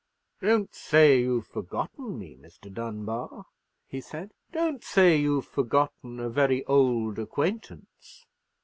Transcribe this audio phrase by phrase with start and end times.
[0.41, 2.73] "Don't say you've forgotten me, Mr.
[2.73, 3.45] Dunbar,"
[3.85, 8.25] he said; "don't say you've forgotten a very old acquaintance."